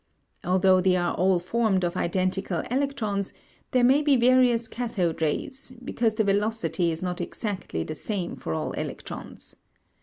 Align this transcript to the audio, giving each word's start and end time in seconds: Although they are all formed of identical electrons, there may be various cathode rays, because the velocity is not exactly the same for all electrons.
Although 0.43 0.81
they 0.81 0.95
are 0.95 1.13
all 1.13 1.37
formed 1.37 1.83
of 1.83 1.95
identical 1.95 2.63
electrons, 2.71 3.33
there 3.69 3.83
may 3.83 4.01
be 4.01 4.15
various 4.15 4.67
cathode 4.67 5.21
rays, 5.21 5.75
because 5.85 6.15
the 6.15 6.23
velocity 6.23 6.91
is 6.91 7.03
not 7.03 7.21
exactly 7.21 7.83
the 7.83 7.93
same 7.93 8.35
for 8.35 8.55
all 8.55 8.71
electrons. 8.71 9.57